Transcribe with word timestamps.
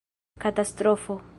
katastrofo 0.39 1.21